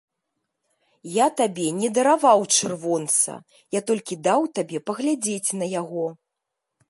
Я 1.23 1.27
табе 1.41 1.65
не 1.81 1.89
дараваў 1.97 2.39
чырвонца, 2.57 3.31
я 3.77 3.81
толькі 3.91 4.19
даў 4.29 4.41
табе 4.61 4.77
паглядзець 4.91 5.49
на 5.63 5.71
яго. 5.81 6.05